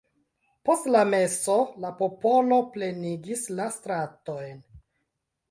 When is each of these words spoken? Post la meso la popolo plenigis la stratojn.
Post 0.69 0.87
la 0.95 1.03
meso 1.09 1.57
la 1.83 1.91
popolo 1.99 2.59
plenigis 2.79 3.45
la 3.61 3.69
stratojn. 3.79 4.59